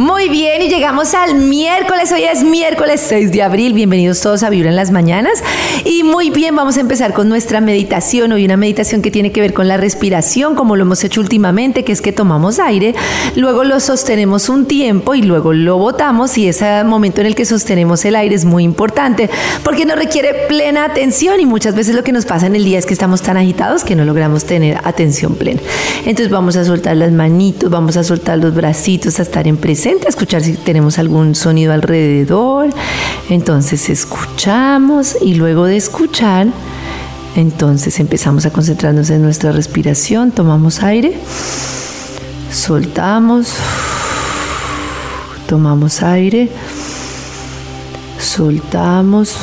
Muy 0.00 0.30
bien, 0.30 0.62
y 0.62 0.70
llegamos 0.70 1.12
al 1.12 1.34
miércoles. 1.34 2.10
Hoy 2.10 2.24
es 2.24 2.42
miércoles 2.42 3.04
6 3.06 3.32
de 3.32 3.42
abril. 3.42 3.74
Bienvenidos 3.74 4.18
todos 4.22 4.42
a 4.42 4.48
Vibra 4.48 4.70
en 4.70 4.76
las 4.76 4.90
Mañanas. 4.90 5.44
Y 5.84 6.04
muy 6.04 6.30
bien, 6.30 6.56
vamos 6.56 6.78
a 6.78 6.80
empezar 6.80 7.12
con 7.12 7.28
nuestra 7.28 7.60
meditación. 7.60 8.32
Hoy 8.32 8.46
una 8.46 8.56
meditación 8.56 9.02
que 9.02 9.10
tiene 9.10 9.30
que 9.30 9.42
ver 9.42 9.52
con 9.52 9.68
la 9.68 9.76
respiración, 9.76 10.54
como 10.54 10.74
lo 10.74 10.84
hemos 10.84 11.04
hecho 11.04 11.20
últimamente, 11.20 11.84
que 11.84 11.92
es 11.92 12.00
que 12.00 12.12
tomamos 12.12 12.58
aire, 12.60 12.94
luego 13.36 13.62
lo 13.62 13.78
sostenemos 13.78 14.48
un 14.48 14.64
tiempo 14.64 15.14
y 15.14 15.20
luego 15.20 15.52
lo 15.52 15.76
botamos. 15.76 16.38
Y 16.38 16.48
ese 16.48 16.82
momento 16.82 17.20
en 17.20 17.26
el 17.26 17.34
que 17.34 17.44
sostenemos 17.44 18.02
el 18.06 18.16
aire 18.16 18.34
es 18.34 18.46
muy 18.46 18.64
importante 18.64 19.28
porque 19.62 19.84
nos 19.84 19.98
requiere 19.98 20.46
plena 20.48 20.86
atención. 20.86 21.40
Y 21.40 21.44
muchas 21.44 21.74
veces 21.74 21.94
lo 21.94 22.02
que 22.04 22.12
nos 22.12 22.24
pasa 22.24 22.46
en 22.46 22.56
el 22.56 22.64
día 22.64 22.78
es 22.78 22.86
que 22.86 22.94
estamos 22.94 23.20
tan 23.20 23.36
agitados 23.36 23.84
que 23.84 23.94
no 23.94 24.06
logramos 24.06 24.46
tener 24.46 24.78
atención 24.82 25.34
plena. 25.34 25.60
Entonces 26.06 26.30
vamos 26.30 26.56
a 26.56 26.64
soltar 26.64 26.96
las 26.96 27.12
manitos, 27.12 27.68
vamos 27.68 27.98
a 27.98 28.02
soltar 28.02 28.38
los 28.38 28.54
bracitos, 28.54 29.18
a 29.18 29.22
estar 29.24 29.46
en 29.46 29.58
presencia 29.58 29.89
a 30.06 30.08
escuchar 30.08 30.42
si 30.42 30.54
tenemos 30.54 30.98
algún 30.98 31.34
sonido 31.34 31.72
alrededor. 31.72 32.70
Entonces 33.28 33.88
escuchamos 33.90 35.16
y 35.20 35.34
luego 35.34 35.66
de 35.66 35.76
escuchar, 35.76 36.48
entonces 37.36 37.98
empezamos 38.00 38.46
a 38.46 38.50
concentrarnos 38.50 39.10
en 39.10 39.22
nuestra 39.22 39.52
respiración, 39.52 40.30
tomamos 40.32 40.82
aire, 40.82 41.18
soltamos, 42.52 43.54
tomamos 45.46 46.02
aire, 46.02 46.50
soltamos. 48.18 49.36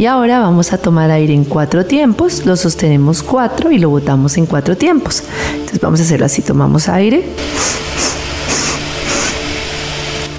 Y 0.00 0.06
ahora 0.06 0.38
vamos 0.38 0.72
a 0.72 0.78
tomar 0.78 1.10
aire 1.10 1.34
en 1.34 1.44
cuatro 1.44 1.84
tiempos, 1.84 2.46
lo 2.46 2.56
sostenemos 2.56 3.22
cuatro 3.22 3.70
y 3.70 3.78
lo 3.78 3.90
botamos 3.90 4.38
en 4.38 4.46
cuatro 4.46 4.74
tiempos. 4.74 5.22
Entonces 5.52 5.78
vamos 5.78 6.00
a 6.00 6.04
hacerlo 6.04 6.24
así, 6.24 6.40
tomamos 6.40 6.88
aire, 6.88 7.22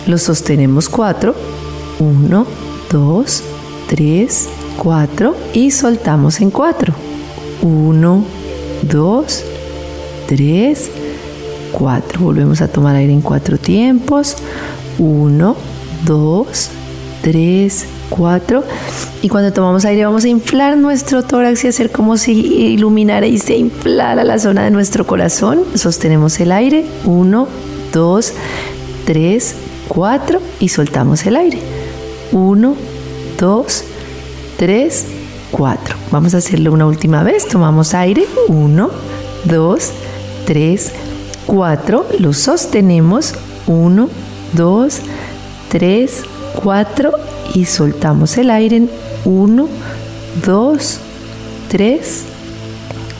lo 0.07 0.17
sostenemos 0.17 0.89
cuatro, 0.89 1.35
uno, 1.99 2.47
dos, 2.89 3.43
tres, 3.87 4.49
cuatro 4.77 5.37
y 5.53 5.69
soltamos 5.69 6.41
en 6.41 6.49
cuatro. 6.49 6.95
Uno, 7.61 8.25
dos, 8.81 9.43
tres, 10.27 10.89
cuatro. 11.71 12.21
Volvemos 12.21 12.61
a 12.61 12.67
tomar 12.67 12.95
aire 12.95 13.13
en 13.13 13.21
cuatro 13.21 13.59
tiempos. 13.59 14.37
Uno, 14.97 15.55
dos, 16.03 16.47
tres, 16.57 16.80
cuatro. 18.09 18.63
Y 19.21 19.29
cuando 19.29 19.53
tomamos 19.53 19.85
aire 19.85 20.05
vamos 20.05 20.25
a 20.25 20.29
inflar 20.29 20.77
nuestro 20.77 21.23
tórax 21.23 21.63
y 21.63 21.67
hacer 21.67 21.91
como 21.91 22.17
si 22.17 22.33
iluminara 22.33 23.27
y 23.27 23.37
se 23.37 23.55
inflara 23.55 24.23
la 24.23 24.39
zona 24.39 24.63
de 24.63 24.71
nuestro 24.71 25.05
corazón. 25.05 25.63
Sostenemos 25.75 26.39
el 26.39 26.51
aire. 26.51 26.85
Uno, 27.05 27.47
dos, 27.93 28.33
tres, 29.05 29.55
cuatro 29.87 30.41
y 30.59 30.69
soltamos 30.69 31.25
el 31.25 31.35
aire. 31.35 31.59
Uno, 32.31 32.75
dos, 33.39 33.83
tres, 34.57 35.05
cuatro. 35.51 35.95
Vamos 36.11 36.33
a 36.33 36.37
hacerlo 36.37 36.73
una 36.73 36.85
última 36.85 37.23
vez. 37.23 37.47
Tomamos 37.47 37.93
aire. 37.93 38.25
Uno, 38.47 38.89
dos, 39.45 39.91
tres, 40.45 40.91
cuatro. 41.45 42.07
Lo 42.19 42.33
sostenemos. 42.33 43.35
Uno, 43.67 44.09
dos, 44.53 44.99
tres, 45.69 46.23
cuatro 46.63 47.11
y 47.53 47.65
soltamos 47.65 48.37
el 48.37 48.49
aire 48.49 48.77
en 48.77 48.89
1, 49.25 49.67
2, 50.45 50.99
3, 51.69 52.23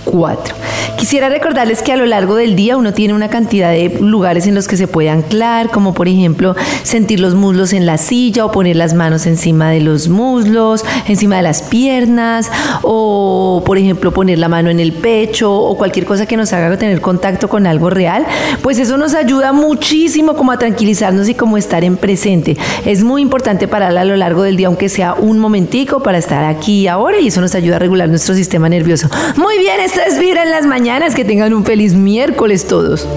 4. 0.06 0.56
Quisiera 0.98 1.30
recordarles 1.30 1.82
que 1.82 1.92
a 1.92 1.98
lo 1.98 2.06
largo 2.06 2.36
del 2.36 2.56
día 2.56 2.78
uno 2.78 2.94
tiene 2.94 3.14
una 3.14 3.30
cantidad 3.30 3.72
de 3.72 3.98
lugares 4.00 4.48
en 4.48 4.56
los 4.56 4.68
que 4.68 4.78
se 4.78 4.88
puede 4.88 5.10
anclar, 5.10 5.70
como 5.70 5.94
por 5.94 6.08
ejemplo 6.08 6.56
sentir 6.84 7.20
los 7.20 7.36
muslos 7.36 7.74
en 7.74 7.86
la 7.86 7.98
silla 7.98 8.46
o 8.46 8.52
poner 8.52 8.76
las 8.76 8.94
manos 8.94 9.26
encima 9.26 9.72
de 9.72 9.82
los 9.82 10.10
muslos, 10.10 10.86
encima 11.08 11.38
de 11.38 11.42
las 11.42 11.64
piernas, 11.64 12.52
o 12.84 13.64
por 13.66 13.78
ejemplo 13.78 14.14
poner 14.14 14.40
la 14.40 14.48
mano 14.48 14.70
en 14.70 14.80
el 14.80 14.94
pecho 14.94 15.54
o 15.54 15.76
cualquier 15.78 16.06
cosa 16.06 16.26
que 16.26 16.38
nos 16.38 16.54
haga 16.54 16.78
tener 16.78 17.02
contacto 17.02 17.50
con 17.50 17.68
algo 17.68 17.90
real, 17.90 18.26
pues 18.62 18.80
eso 18.80 18.98
nos 18.98 19.14
ayuda 19.16 19.52
muchísimo 19.54 20.36
como 20.36 20.52
a 20.52 20.60
tranquilizarnos 20.60 21.28
y 21.30 21.34
como 21.34 21.58
estar 21.58 21.84
en 21.84 21.98
presente. 21.98 22.58
Es 22.86 23.04
muy 23.04 23.22
importante 23.22 23.68
parar 23.68 23.98
a 23.98 24.06
lo 24.06 24.16
largo 24.16 24.44
del 24.44 24.56
día, 24.56 24.68
aunque 24.68 24.88
sea 24.88 25.14
un 25.14 25.40
momentico, 25.40 26.02
para 26.04 26.18
estar 26.18 26.44
aquí 26.44 26.82
y 26.82 26.88
ahora 26.88 27.20
y 27.20 27.28
eso 27.28 27.42
nos 27.42 27.56
ayuda 27.56 27.78
a 27.78 27.80
regular 27.80 28.08
nuestro 28.10 28.36
sistema 28.36 28.70
nervioso. 28.70 29.10
Muy 29.36 29.58
bien, 29.58 29.80
esto 29.80 30.00
es 30.06 30.20
Vibra 30.20 30.44
en 30.44 30.52
las 30.52 30.66
mañanas 30.82 31.14
que 31.14 31.24
tengan 31.24 31.54
un 31.54 31.64
feliz 31.64 31.94
miércoles 31.94 32.66
todos. 32.66 33.08